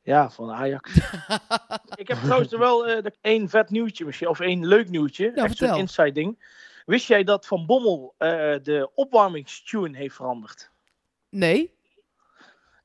Ja, 0.03 0.29
van 0.29 0.51
Ajax. 0.51 0.95
ik 1.95 2.07
heb 2.07 2.17
trouwens 2.17 2.51
er 2.51 2.59
wel 2.59 2.77
de- 2.83 3.15
één 3.21 3.49
vet 3.49 3.69
nieuwtje 3.69 4.05
misschien, 4.05 4.27
of 4.27 4.39
één 4.39 4.65
leuk 4.67 4.89
nieuwtje. 4.89 5.25
echt 5.27 5.37
zo'n 5.39 5.47
vertel. 5.49 5.77
inside 5.77 6.11
ding. 6.11 6.45
Wist 6.85 7.07
jij 7.07 7.23
dat 7.23 7.45
Van 7.47 7.65
Bommel 7.65 8.13
eh, 8.17 8.29
de 8.63 8.89
opwarmingstune 8.95 9.97
heeft 9.97 10.15
veranderd? 10.15 10.71
Nee? 11.29 11.73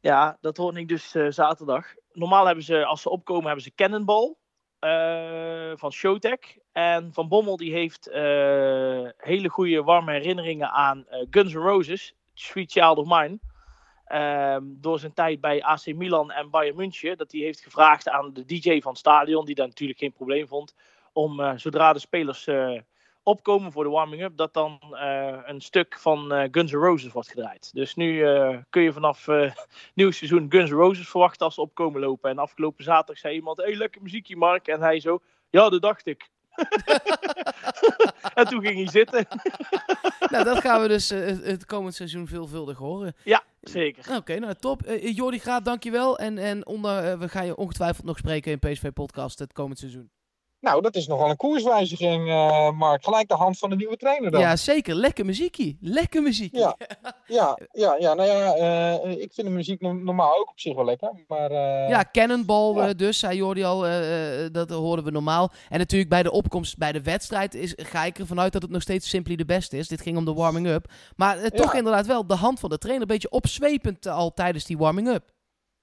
Ja, 0.01 0.39
dat 0.41 0.57
hoorde 0.57 0.81
ik 0.81 0.89
dus 0.89 1.15
eh, 1.15 1.27
zaterdag. 1.29 1.87
Normaal 2.13 2.47
hebben 2.47 2.65
ze, 2.65 2.85
als 2.85 3.03
ze 3.03 3.11
opkomen, 3.11 3.45
hebben 3.47 3.63
ze 3.65 3.75
Cannonball 3.75 4.35
van 5.77 5.93
Showtek. 5.93 6.59
En 6.73 7.13
Van 7.13 7.29
Bommel 7.29 7.57
die 7.57 7.73
heeft 7.73 8.05
hele 9.17 9.49
goede 9.49 9.83
warme 9.83 10.13
herinneringen 10.13 10.71
aan 10.71 11.07
Guns 11.31 11.53
N' 11.53 11.57
Roses, 11.59 12.15
Sweet 12.35 12.73
Child 12.73 12.99
of 12.99 13.07
Mine. 13.09 13.39
Ehm, 14.09 14.63
door 14.67 14.99
zijn 14.99 15.15
tijd 15.15 15.41
bij 15.41 15.63
AC 15.63 15.87
Milan 15.87 16.31
en 16.31 16.51
Bayern 16.51 16.77
München. 16.77 17.17
Dat 17.17 17.33
hij 17.33 17.41
heeft 17.41 17.61
gevraagd 17.61 18.09
aan 18.09 18.33
de 18.33 18.45
DJ 18.45 18.81
van 18.81 18.91
het 18.91 19.01
stadion, 19.01 19.45
die 19.45 19.55
daar 19.55 19.67
natuurlijk 19.67 19.99
geen 19.99 20.13
probleem 20.13 20.49
vond. 20.49 20.75
Om 21.13 21.41
eh, 21.41 21.53
zodra 21.57 21.93
de 21.93 21.99
spelers 21.99 22.47
eh, 22.47 22.81
opkomen 23.23 23.73
voor 23.73 23.85
de 23.85 23.91
warming-up, 23.91 24.37
dat 24.37 24.55
dan 24.55 24.79
eh, 24.81 25.39
een 25.45 25.61
stuk 25.61 25.99
van 25.99 26.49
Guns 26.51 26.73
N' 26.73 26.77
Roses 26.77 27.13
wordt 27.13 27.29
gedraaid. 27.29 27.71
Dus 27.75 27.95
nu 27.95 28.25
kun 28.71 28.83
je 28.83 28.93
vanaf 28.93 29.27
nieuw 29.95 30.11
seizoen 30.11 30.47
Guns 30.49 30.71
N' 30.71 30.75
Roses 30.75 31.09
verwachten 31.09 31.45
als 31.45 31.55
ze 31.55 31.61
opkomen 31.61 32.01
lopen. 32.01 32.31
En 32.31 32.39
afgelopen 32.39 32.85
zaterdag 32.85 33.19
zei 33.19 33.35
iemand, 33.35 33.57
hey, 33.57 33.77
lekker 33.77 34.03
muziekje 34.03 34.37
Mark. 34.37 34.69
En 34.69 34.81
hij 34.81 35.01
zo, 35.01 35.21
ja, 35.51 35.69
dat 35.69 35.83
dacht 35.83 36.07
ik. 36.07 36.29
en 38.35 38.47
toen 38.47 38.63
ging 38.63 38.77
hij 38.77 38.89
zitten. 38.89 39.27
nou, 40.33 40.45
dat 40.45 40.61
gaan 40.61 40.81
we 40.81 40.89
dus 40.89 41.09
het, 41.09 41.45
het 41.45 41.65
komend 41.65 41.95
seizoen 41.95 42.27
veelvuldig 42.27 42.79
horen. 42.79 43.17
ja, 43.25 43.43
zeker. 43.69 44.17
Oké, 44.17 44.39
nou 44.39 44.55
top. 44.55 44.83
Eh 44.83 45.17
Jordi 45.17 45.39
Graat, 45.39 45.65
dankjewel. 45.65 46.19
En, 46.19 46.39
en 46.39 46.67
onder, 46.67 47.05
eh, 47.05 47.19
we 47.19 47.29
gaan 47.29 47.47
je 47.47 47.57
ongetwijfeld 47.57 48.07
nog 48.07 48.19
spreken 48.19 48.53
in 48.53 48.59
PSV 48.59 48.93
Podcast 48.93 49.39
het 49.39 49.53
komend 49.53 49.79
seizoen. 49.79 50.11
Nou, 50.61 50.83
dat 50.83 50.95
is 50.97 51.07
nogal 51.07 51.31
een 51.31 51.37
koerswijziging, 51.37 52.29
eh, 52.29 52.71
Mark. 52.71 53.05
Gelijk 53.05 53.29
de 53.29 53.35
hand 53.35 53.59
van 53.59 53.71
de 53.71 53.77
nieuwe 53.77 53.97
trainer 53.97 54.31
dan. 54.31 54.41
Ja, 54.41 54.57
zeker. 54.57 54.95
Lekker 54.95 55.25
muziekje. 55.25 55.77
Lekker 55.81 56.23
muziekje. 56.23 56.59
Ja. 56.59 56.77
Ja, 57.27 57.59
ja, 57.73 57.97
ja, 57.99 58.15
nou 58.15 58.29
ja, 58.29 58.55
eh, 58.55 59.11
ik 59.11 59.33
vind 59.33 59.47
de 59.47 59.53
muziek 59.53 59.81
no- 59.81 59.93
normaal 59.93 60.37
ook 60.39 60.51
op 60.51 60.61
zich 60.61 60.75
wel 60.75 60.85
lekker. 60.85 61.25
Maar 61.27 61.51
eh, 61.51 61.89
Ja, 61.89 62.05
Cannonball 62.13 62.75
Ja. 62.75 62.93
dus, 62.93 63.19
zei 63.19 63.37
Jordi 63.37 63.63
al, 63.65 63.81
dat 64.53 64.71
hoorden 64.71 65.05
we 65.05 65.11
normaal. 65.11 65.53
En 65.69 65.79
natuurlijk 65.79 66.11
bij 66.11 66.23
de 66.23 66.31
opkomst 66.31 66.79
bij 66.79 66.93
de 66.93 67.03
wedstrijd 67.03 67.55
is, 67.55 67.73
ga 67.77 68.05
ik 68.05 68.19
ervan 68.19 68.41
uit 68.41 68.53
dat 68.53 68.63
het 68.63 68.71
nog 68.71 68.83
steeds 68.83 69.09
Simply 69.09 69.37
de 69.37 69.45
beste 69.45 69.77
is. 69.77 69.89
Dit 69.89 70.01
ging 70.01 70.17
om 70.17 70.25
de 70.25 70.33
warming-up. 70.33 70.91
Maar 71.17 71.51
toch 71.51 71.73
Ja. 71.73 71.79
inderdaad 71.79 72.07
wel 72.07 72.27
de 72.27 72.35
hand 72.35 72.61
van 72.61 72.71
de 72.71 72.79
trainer 72.79 73.03
een 73.03 73.13
beetje 73.13 73.31
opzwepend 73.31 74.07
al 74.07 74.33
tijdens 74.33 74.65
die 74.65 74.79
warming-up. 74.79 75.31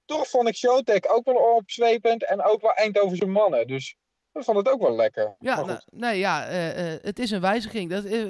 toch 0.04 0.26
vond 0.28 0.48
ik 0.48 0.56
Showtek 0.56 1.06
ook 1.12 1.24
wel 1.24 1.54
opzwepend 1.56 2.24
en 2.26 2.44
ook 2.44 2.60
wel 2.60 2.72
Eindhovense 2.72 3.26
mannen. 3.26 3.66
Dus 3.66 3.96
ik 4.38 4.44
vond 4.44 4.56
het 4.56 4.68
ook 4.68 4.80
wel 4.80 4.96
lekker. 4.96 5.36
Ja, 5.38 5.64
nou, 5.64 5.80
nee, 5.90 6.18
ja, 6.18 6.46
eh, 6.46 6.94
eh, 6.94 7.00
het 7.02 7.18
is 7.18 7.30
een 7.30 7.40
wijziging. 7.40 7.90
Dat, 7.90 8.04
eh, 8.04 8.20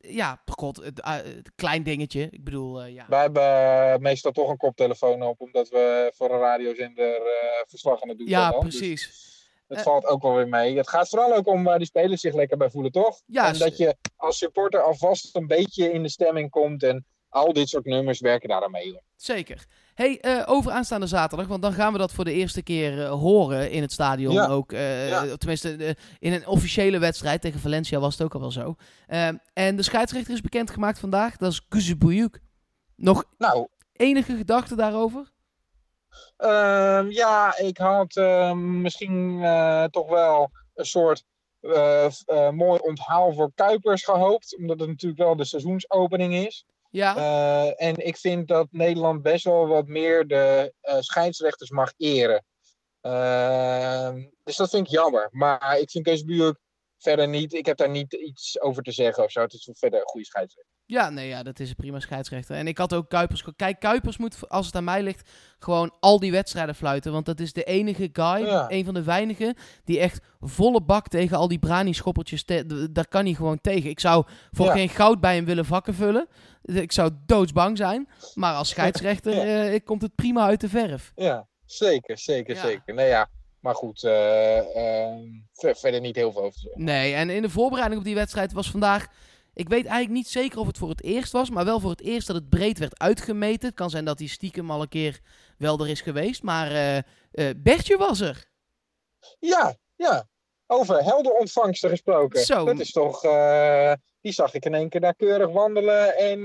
ja, 0.00 0.42
god, 0.44 0.76
het, 0.76 1.00
klein 1.54 1.82
dingetje. 1.82 2.28
Ik 2.30 2.44
bedoel, 2.44 2.84
ja. 2.84 3.06
Wij 3.08 3.20
hebben 3.20 4.02
meestal 4.02 4.32
toch 4.32 4.48
een 4.48 4.56
koptelefoon 4.56 5.22
op, 5.22 5.40
omdat 5.40 5.68
we 5.68 6.12
voor 6.14 6.30
een 6.30 6.40
radiozender 6.40 7.20
verslag 7.66 8.02
aan 8.02 8.08
het 8.08 8.18
doen 8.18 8.26
Ja, 8.26 8.40
zijn. 8.40 8.52
dan. 8.52 8.64
Dus 8.64 8.76
precies. 8.76 9.28
het 9.68 9.82
valt 9.82 10.06
ook 10.06 10.22
wel 10.22 10.34
weer 10.34 10.48
mee. 10.48 10.76
Het 10.76 10.88
gaat 10.88 11.08
vooral 11.08 11.34
ook 11.34 11.46
om 11.46 11.64
waar 11.64 11.78
die 11.78 11.86
spelers 11.86 12.20
zich 12.20 12.34
lekker 12.34 12.56
bij 12.56 12.70
voelen, 12.70 12.92
toch? 12.92 13.20
Ja, 13.26 13.46
en 13.46 13.58
dat 13.58 13.76
je 13.76 13.96
als 14.16 14.38
supporter 14.38 14.82
alvast 14.82 15.36
een 15.36 15.46
beetje 15.46 15.92
in 15.92 16.02
de 16.02 16.08
stemming 16.08 16.50
komt. 16.50 16.82
En 16.82 17.06
al 17.30 17.52
dit 17.52 17.68
soort 17.68 17.84
nummers 17.84 18.20
werken 18.20 18.48
daar 18.48 18.62
aan 18.64 18.70
mee. 18.70 19.00
Zeker. 19.16 19.66
Hey, 19.94 20.20
eh, 20.20 20.42
over 20.46 20.72
aanstaande 20.72 21.06
zaterdag, 21.06 21.46
want 21.46 21.62
dan 21.62 21.72
gaan 21.72 21.92
we 21.92 21.98
dat 21.98 22.12
voor 22.12 22.24
de 22.24 22.32
eerste 22.32 22.62
keer 22.62 23.02
eh, 23.04 23.10
horen 23.10 23.70
in 23.70 23.82
het 23.82 23.92
stadion 23.92 24.34
Ja. 24.34 24.46
ook. 24.46 24.72
eh, 24.72 25.08
Ja. 25.08 25.36
Tenminste, 25.36 25.96
in 26.18 26.32
een 26.32 26.46
officiële 26.46 26.98
wedstrijd 26.98 27.40
tegen 27.40 27.60
Valencia 27.60 27.98
was 27.98 28.12
het 28.12 28.22
ook 28.22 28.34
al 28.34 28.40
wel 28.40 28.50
zo. 28.50 28.74
En 29.52 29.76
de 29.76 29.82
scheidsrechter 29.82 30.34
is 30.34 30.40
bekendgemaakt 30.40 30.98
vandaag, 30.98 31.36
dat 31.36 31.52
is 31.52 31.68
Kuzubuyuk. 31.68 32.40
Nog 32.96 33.24
Nou, 33.38 33.66
enige 33.92 34.36
gedachten 34.36 34.76
daarover? 34.76 35.30
Ehm, 36.36 37.10
ja, 37.10 37.58
ik 37.58 37.78
had 37.78 38.14
misschien 38.54 39.40
toch 39.90 40.08
wel 40.08 40.50
een 40.74 40.84
soort 40.84 41.24
mooi 42.52 42.78
onthaal 42.82 43.32
voor 43.32 43.52
Kuipers 43.54 44.04
gehoopt. 44.04 44.56
Omdat 44.56 44.80
het 44.80 44.88
natuurlijk 44.88 45.22
wel 45.22 45.36
de 45.36 45.44
seizoensopening 45.44 46.34
is. 46.34 46.64
Ja, 46.90 47.16
Eh, 47.16 47.88
en 47.88 48.06
ik 48.06 48.16
vind 48.16 48.48
dat 48.48 48.66
Nederland 48.70 49.22
best 49.22 49.44
wel 49.44 49.66
wat 49.66 49.86
meer 49.86 50.26
de 50.26 50.74
eh, 50.80 50.96
scheidsrechters 51.00 51.70
mag 51.70 51.92
eren. 51.96 52.44
Ehm, 53.00 54.28
dus 54.44 54.56
dat 54.56 54.70
vind 54.70 54.86
ik 54.86 54.92
jammer. 54.92 55.28
Maar 55.30 55.78
ik 55.78 55.90
vind 55.90 56.04
Kees 56.04 56.24
Buurk 56.24 56.58
verder 56.98 57.28
niet. 57.28 57.52
Ik 57.52 57.66
heb 57.66 57.76
daar 57.76 57.90
niet 57.90 58.12
iets 58.12 58.60
over 58.60 58.82
te 58.82 58.92
zeggen 58.92 59.24
of 59.24 59.30
zo. 59.30 59.40
Het 59.40 59.52
is 59.52 59.68
verder 59.72 60.00
een 60.00 60.06
goede 60.06 60.26
scheidsrechter. 60.26 60.74
Ja, 60.90 61.10
nee, 61.10 61.28
ja, 61.28 61.42
dat 61.42 61.60
is 61.60 61.68
een 61.68 61.74
prima 61.76 62.00
scheidsrechter. 62.00 62.56
En 62.56 62.66
ik 62.66 62.78
had 62.78 62.94
ook 62.94 63.08
Kuipers... 63.08 63.44
Kijk, 63.56 63.80
Kuipers 63.80 64.16
moet, 64.18 64.48
als 64.48 64.66
het 64.66 64.74
aan 64.74 64.84
mij 64.84 65.02
ligt, 65.02 65.30
gewoon 65.58 65.92
al 66.00 66.20
die 66.20 66.30
wedstrijden 66.30 66.74
fluiten. 66.74 67.12
Want 67.12 67.26
dat 67.26 67.40
is 67.40 67.52
de 67.52 67.64
enige 67.64 68.08
guy, 68.12 68.46
Ja. 68.46 68.64
een 68.68 68.84
van 68.84 68.94
de 68.94 69.02
weinigen, 69.02 69.54
die 69.84 69.98
echt 70.00 70.20
volle 70.40 70.80
bak 70.82 71.08
tegen 71.08 71.36
al 71.36 71.48
die 71.48 71.58
brani-schoppertjes... 71.58 72.44
Daar 72.90 73.08
kan 73.08 73.24
hij 73.24 73.34
gewoon 73.34 73.60
tegen. 73.60 73.90
Ik 73.90 74.00
zou 74.00 74.24
voor 74.50 74.66
Ja. 74.66 74.72
geen 74.72 74.88
goud 74.88 75.20
bij 75.20 75.34
hem 75.34 75.44
willen 75.44 75.64
vakken 75.64 75.94
vullen. 75.94 76.26
Ik 76.62 76.92
zou 76.92 77.10
doodsbang 77.26 77.76
zijn. 77.76 78.08
Maar 78.34 78.54
als 78.54 78.68
scheidsrechter 78.74 79.34
Ja. 79.46 79.68
eh, 79.68 79.80
komt 79.84 80.02
het 80.02 80.14
prima 80.14 80.46
uit 80.46 80.60
de 80.60 80.68
verf. 80.68 81.12
Ja, 81.16 81.46
zeker, 81.64 82.18
zeker, 82.18 82.56
zeker. 82.56 82.94
Nee, 82.94 83.08
ja. 83.08 83.28
Maar 83.60 83.74
goed, 83.74 84.04
eh, 84.04 84.58
ehm, 84.58 85.18
ver- 85.52 85.76
verder 85.76 86.00
niet 86.00 86.16
heel 86.16 86.32
veel 86.32 86.40
over 86.42 86.54
te 86.54 86.60
zeggen. 86.60 86.84
Nee, 86.84 87.14
en 87.14 87.30
in 87.30 87.42
de 87.42 87.50
voorbereiding 87.50 88.00
op 88.00 88.06
die 88.06 88.14
wedstrijd 88.14 88.52
was 88.52 88.70
vandaag... 88.70 89.06
Ik 89.54 89.68
weet 89.68 89.84
eigenlijk 89.84 90.14
niet 90.14 90.28
zeker 90.28 90.58
of 90.58 90.66
het 90.66 90.78
voor 90.78 90.88
het 90.88 91.02
eerst 91.02 91.32
was, 91.32 91.50
maar 91.50 91.64
wel 91.64 91.80
voor 91.80 91.90
het 91.90 92.00
eerst 92.00 92.26
dat 92.26 92.36
het 92.36 92.48
breed 92.48 92.78
werd 92.78 92.98
uitgemeten. 92.98 93.66
Het 93.68 93.76
kan 93.76 93.90
zijn 93.90 94.04
dat 94.04 94.18
hij 94.18 94.28
stiekem 94.28 94.70
al 94.70 94.82
een 94.82 94.88
keer 94.88 95.20
wel 95.58 95.78
er 95.78 95.88
is 95.88 96.00
geweest, 96.00 96.42
maar 96.42 96.70
eh, 96.70 96.96
eh, 96.96 97.04
Bertje 97.56 97.96
was 97.96 98.20
er. 98.20 98.48
Ja, 99.38 99.76
ja. 99.96 100.28
Over 100.66 101.02
helder 101.04 101.32
ontvangsten 101.32 101.90
gesproken. 101.90 102.44
Zo. 102.44 102.64
Dat 102.64 102.80
is 102.80 102.92
toch. 102.92 103.24
eh, 103.24 103.92
die 104.20 104.32
zag 104.32 104.54
ik 104.54 104.64
in 104.64 104.74
één 104.74 104.88
keer 104.88 105.00
daar 105.00 105.14
keurig 105.14 105.50
wandelen. 105.50 106.16
En 106.16 106.40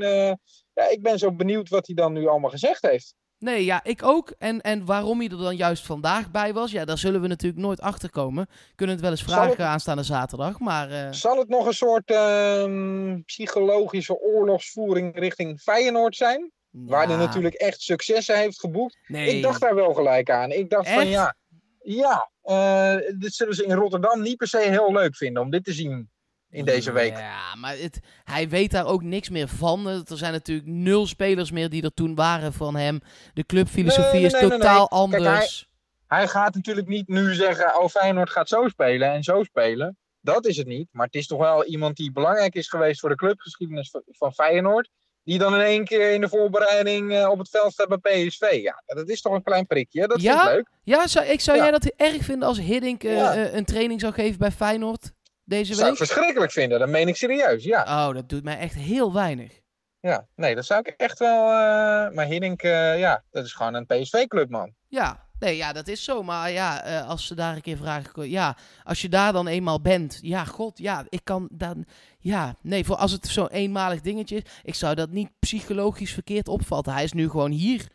ja, 0.74 0.90
ik 0.90 1.02
ben 1.02 1.20
zo 1.20 1.32
benieuwd 1.32 1.70
wat 1.70 1.86
hij 1.86 1.96
dan 1.96 2.14
nu 2.14 2.28
allemaal 2.28 2.50
gezegd 2.50 2.82
heeft. 2.82 3.16
Nee, 3.46 3.66
ja, 3.66 3.84
ik 3.84 4.04
ook. 4.04 4.34
En, 4.38 4.62
en 4.62 4.86
waarom 4.86 5.20
hij 5.20 5.30
er 5.30 5.38
dan 5.38 5.56
juist 5.56 5.86
vandaag 5.86 6.32
bij 6.32 6.54
was, 6.54 6.72
ja, 6.72 6.86
daar 6.86 6.98
zullen 6.98 7.22
we 7.22 7.28
natuurlijk 7.28 7.62
nooit 7.62 7.82
achter 7.82 8.10
komen. 8.10 8.48
Kunnen 8.76 8.96
het 8.96 9.04
wel 9.04 9.14
eens 9.14 9.24
vragen 9.24 9.50
het- 9.50 9.60
aanstaande 9.60 10.04
zaterdag, 10.04 10.60
maar... 10.60 10.90
eh, 10.92 11.12
Zal 11.12 11.38
het 11.38 11.50
nog 11.50 11.66
een 11.66 11.74
soort 11.74 12.12
ehm, 12.12 13.22
psychologische 13.22 14.20
oorlogsvoering 14.20 15.20
richting 15.20 15.60
Feyenoord 15.62 16.16
zijn? 16.16 16.52
Waar 16.70 17.08
hij 17.08 17.18
natuurlijk 17.18 17.56
echt 17.56 17.82
successen 17.82 18.38
heeft 18.38 18.60
geboekt. 18.60 18.98
Nee. 19.08 19.36
Ik 19.36 19.44
dacht 19.44 19.62
daar 19.62 19.76
wel 19.76 19.94
gelijk 19.94 20.30
aan. 20.30 20.52
Ik 20.52 20.70
dacht 20.70 20.90
van 20.90 21.08
ja. 21.08 21.36
Ja, 21.82 22.30
eh, 22.42 22.96
dit 23.18 23.34
zullen 23.34 23.54
ze 23.56 23.66
in 23.66 23.74
Rotterdam 23.74 24.22
niet 24.22 24.38
per 24.38 24.48
se 24.48 24.58
heel 24.58 24.92
leuk 24.94 25.16
vinden 25.16 25.42
om 25.44 25.50
dit 25.50 25.64
te 25.64 25.74
zien 25.74 26.10
in 26.56 26.66
deze 26.66 26.92
week. 26.92 27.18
Ja, 27.18 27.56
maar 27.56 27.78
het, 27.78 28.00
hij 28.24 28.50
weet 28.50 28.72
daar 28.72 28.86
ook 28.86 29.02
niks 29.04 29.30
meer 29.30 29.48
van. 29.48 29.88
Er 29.88 30.04
zijn 30.18 30.32
natuurlijk 30.34 30.68
nul 30.68 31.08
spelers 31.08 31.52
meer 31.52 31.70
die 31.70 31.84
er 31.84 31.94
toen 31.94 32.16
waren 32.16 32.54
van 32.54 32.76
hem. 32.76 33.00
De 33.34 33.46
clubfilosofie 33.46 34.12
Nee, 34.12 34.22
nee, 34.22 34.26
is 34.26 34.32
nee, 34.32 34.50
totaal 34.50 34.90
nee. 34.92 35.10
Kijk, 35.10 35.26
anders. 35.26 35.68
Hij 36.08 36.28
gaat 36.28 36.56
natuurlijk 36.56 36.88
niet 36.88 37.08
nu 37.08 37.34
zeggen, 37.34 37.80
oh 37.82 37.88
Feyenoord 37.90 38.30
gaat 38.30 38.48
zo 38.50 38.68
spelen 38.68 39.12
en 39.12 39.24
zo 39.24 39.44
spelen. 39.44 39.98
Dat 40.22 40.46
is 40.46 40.58
het 40.58 40.68
niet. 40.68 40.88
Maar 40.92 41.06
het 41.06 41.16
is 41.16 41.28
toch 41.28 41.40
wel 41.40 41.66
iemand 41.66 41.96
die 41.96 42.12
belangrijk 42.12 42.56
is 42.56 42.70
geweest 42.70 43.00
voor 43.00 43.10
de 43.10 43.16
clubgeschiedenis 43.16 43.94
van- 44.12 44.34
Feyenoord. 44.34 44.90
Die 45.24 45.38
dan 45.38 45.54
in 45.54 45.60
één 45.62 45.86
keer 45.86 46.12
in 46.14 46.22
de 46.22 46.30
voorbereiding 46.30 47.14
eh, 47.14 47.30
op 47.30 47.38
het 47.40 47.50
veld 47.50 47.72
staat 47.74 47.88
bij 47.88 48.26
PSV. 48.28 48.60
Ja, 48.62 48.84
dat 48.86 49.10
is 49.10 49.22
toch 49.22 49.34
een 49.34 49.44
klein 49.44 49.66
prikje. 49.68 50.08
Dat 50.08 50.22
Ja? 50.22 50.32
vind 50.38 50.50
ik 50.50 50.56
leuk. 50.56 50.68
Ja, 50.84 51.08
zou, 51.08 51.26
ik 51.26 51.42
zou 51.42 51.58
Ja. 51.58 51.64
jij 51.64 51.72
dat 51.72 51.86
erg 51.86 52.24
vinden 52.24 52.48
als 52.48 52.60
Hiddink 52.60 53.04
eh, 53.04 53.16
Ja. 53.16 53.34
eh, 53.36 53.54
een 53.54 53.66
training 53.66 54.00
zou 54.02 54.14
geven 54.14 54.40
bij 54.40 54.52
Feyenoord 54.52 55.12
deze 55.46 55.70
Dat 55.70 55.80
zou 55.80 55.92
ik 55.92 55.98
week? 55.98 56.08
verschrikkelijk 56.08 56.52
vinden. 56.52 56.80
Dat 56.80 56.90
meen 56.90 57.08
ik 57.08 57.16
serieus. 57.16 57.64
Ja, 57.64 58.08
Oh, 58.08 58.14
dat 58.16 58.30
doet 58.30 58.44
mij 58.44 58.58
echt 58.58 58.74
heel 58.76 59.14
weinig. 59.14 59.60
ja. 60.00 60.28
nee, 60.36 60.56
dat 60.56 60.66
zou 60.66 60.80
ik 60.80 60.88
echt 60.98 61.20
wel... 61.20 61.42
eh, 61.44 62.12
maar 62.16 62.26
Hiddink, 62.26 62.62
eh, 62.62 63.00
ja, 63.00 63.24
dat 63.32 63.46
is 63.46 63.54
gewoon 63.54 63.74
een 63.74 63.86
PSV-club, 63.86 64.50
man. 64.50 64.74
Ja, 64.88 65.28
nee, 65.40 65.56
ja, 65.58 65.74
dat 65.74 65.88
is 65.88 66.04
zo. 66.04 66.24
Maar 66.24 66.52
ja, 66.52 66.84
eh, 66.84 67.10
als 67.10 67.28
ze 67.28 67.36
daar 67.36 67.56
een 67.56 67.62
keer 67.62 67.78
vragen... 67.78 68.30
Ja, 68.30 68.58
als 68.84 69.02
je 69.02 69.10
daar 69.10 69.34
dan 69.34 69.48
eenmaal 69.48 69.82
bent... 69.82 70.20
Ja, 70.22 70.44
god, 70.46 70.78
ja, 70.78 71.06
ik 71.10 71.22
kan 71.24 71.50
dan... 71.52 71.86
Ja, 72.20 72.56
nee, 72.62 72.86
voor 72.86 72.96
als 72.96 73.12
het 73.12 73.28
zo'n 73.28 73.48
eenmalig 73.50 74.02
dingetje 74.02 74.36
is... 74.36 74.44
Ik 74.64 74.76
zou 74.76 74.96
dat 74.96 75.10
niet 75.10 75.30
psychologisch 75.40 76.14
verkeerd 76.14 76.48
opvatten. 76.48 76.94
Hij 76.94 77.04
is 77.04 77.14
nu 77.14 77.30
gewoon 77.30 77.52
hier. 77.52 77.88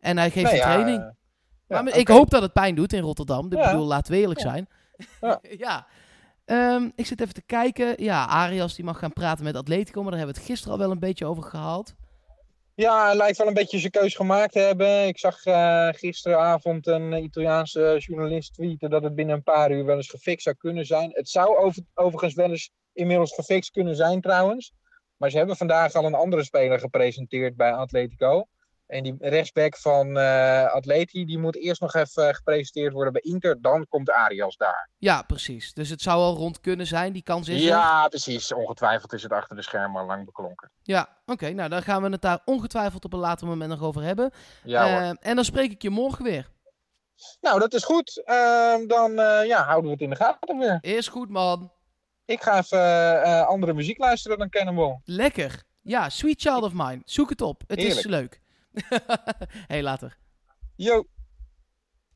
En 0.00 0.16
hij 0.18 0.30
geeft 0.30 0.44
Nee, 0.50 0.54
een 0.54 0.60
training. 0.60 1.12
ja, 1.68 1.82
maar 1.82 1.96
ik 1.96 2.08
hoop 2.08 2.30
dat 2.30 2.42
het 2.42 2.52
pijn 2.52 2.74
doet 2.74 2.92
in 2.92 3.02
Rotterdam. 3.02 3.46
Ik 3.46 3.58
Ja. 3.58 3.70
bedoel, 3.70 3.86
laten 3.86 4.12
we 4.12 4.18
eerlijk 4.18 4.40
Ja. 4.40 4.50
zijn. 4.50 4.68
Ja. 5.58 5.86
Ehm, 6.44 6.90
ik 6.94 7.06
zit 7.06 7.20
even 7.20 7.34
te 7.34 7.42
kijken. 7.46 8.02
Ja, 8.02 8.26
Arias 8.26 8.74
die 8.74 8.84
mag 8.84 8.98
gaan 8.98 9.12
praten 9.12 9.44
met 9.44 9.56
Atletico. 9.56 10.02
Maar 10.02 10.10
daar 10.10 10.18
hebben 10.18 10.34
we 10.36 10.40
het 10.40 10.50
gisteren 10.50 10.72
al 10.72 10.82
wel 10.84 10.90
een 10.90 10.98
beetje 10.98 11.26
over 11.26 11.42
gehaald. 11.42 11.94
Ja, 12.76 13.04
hij 13.06 13.16
lijkt 13.16 13.38
wel 13.38 13.46
een 13.46 13.54
beetje 13.54 13.78
zijn 13.78 13.92
keus 13.92 14.14
gemaakt 14.14 14.52
te 14.52 14.58
hebben. 14.58 15.06
Ik 15.06 15.18
zag 15.18 15.44
eh, 15.44 15.88
gisteravond 15.90 16.86
een 16.86 17.12
Italiaanse 17.12 17.96
journalist 17.98 18.54
tweeten 18.54 18.90
dat 18.90 19.02
het 19.02 19.14
binnen 19.14 19.36
een 19.36 19.42
paar 19.42 19.70
uur 19.70 19.84
wel 19.84 19.96
eens 19.96 20.10
gefixt 20.10 20.44
zou 20.44 20.56
kunnen 20.56 20.86
zijn. 20.86 21.10
Het 21.12 21.28
zou 21.28 21.56
over, 21.56 21.82
overigens 21.94 22.34
wel 22.34 22.50
eens 22.50 22.70
inmiddels 22.92 23.34
gefixt 23.34 23.70
kunnen 23.70 23.96
zijn 23.96 24.20
trouwens. 24.20 24.72
Maar 25.16 25.30
ze 25.30 25.36
hebben 25.36 25.56
vandaag 25.56 25.94
al 25.94 26.04
een 26.04 26.14
andere 26.14 26.44
speler 26.44 26.78
gepresenteerd 26.78 27.56
bij 27.56 27.72
Atletico. 27.72 28.46
En 28.86 29.02
die 29.02 29.14
rechtsback 29.18 29.76
van 29.76 30.18
eh 30.18 30.72
Atleti, 30.72 31.24
die 31.24 31.38
moet 31.38 31.56
eerst 31.56 31.80
nog 31.80 31.94
even 31.94 32.34
gepresenteerd 32.34 32.92
worden 32.92 33.12
bij 33.12 33.22
Inter. 33.22 33.60
Dan 33.60 33.86
komt 33.88 34.10
Arias 34.10 34.56
daar. 34.56 34.90
Ja, 34.98 35.22
precies. 35.22 35.72
Dus 35.72 35.88
het 35.88 36.02
zou 36.02 36.18
al 36.18 36.36
rond 36.36 36.60
kunnen 36.60 36.86
zijn. 36.86 37.12
Die 37.12 37.22
kans 37.22 37.48
is 37.48 37.60
er. 37.60 37.66
Ja, 37.66 38.08
precies. 38.08 38.52
Ongetwijfeld 38.52 39.12
is 39.12 39.22
het 39.22 39.32
achter 39.32 39.56
de 39.56 39.62
schermen 39.62 40.00
al 40.00 40.06
lang 40.06 40.24
beklonken. 40.24 40.70
Ja, 40.82 41.08
oké. 41.26 41.50
nou, 41.50 41.68
dan 41.68 41.82
gaan 41.82 42.02
we 42.02 42.08
het 42.08 42.22
daar 42.22 42.40
ongetwijfeld 42.44 43.04
op 43.04 43.12
een 43.12 43.18
later 43.18 43.46
moment 43.46 43.70
nog 43.70 43.82
over 43.82 44.02
hebben. 44.02 44.30
Ja 44.64 44.90
hoor. 44.90 45.00
Eh, 45.00 45.10
en 45.20 45.34
dan 45.34 45.44
spreek 45.44 45.70
ik 45.70 45.82
je 45.82 45.90
morgen 45.90 46.24
weer. 46.24 46.52
Nou, 47.40 47.58
dat 47.58 47.74
is 47.74 47.84
goed. 47.84 48.22
Ehm, 48.24 48.86
dan 48.86 49.18
eh, 49.18 49.46
ja, 49.46 49.64
houden 49.64 49.84
we 49.84 49.90
het 49.90 50.00
in 50.00 50.10
de 50.10 50.16
gaten 50.16 50.58
weer. 50.58 50.78
Is 50.80 51.08
goed, 51.08 51.28
man. 51.28 51.72
Ik 52.24 52.42
ga 52.42 52.58
even 52.58 53.22
eh, 53.22 53.46
andere 53.46 53.72
muziek 53.72 53.98
luisteren 53.98 54.38
dan 54.38 54.48
Cannonball. 54.48 55.00
Lekker. 55.04 55.62
Ja, 55.80 56.08
Sweet 56.08 56.40
Child 56.40 56.62
of 56.62 56.72
Mine. 56.72 57.02
Zoek 57.04 57.28
het 57.28 57.40
op. 57.40 57.62
Het 57.66 57.82
is 57.82 58.04
leuk. 58.04 58.42
hey, 59.68 59.82
later. 59.82 60.12
Yo. 60.76 61.06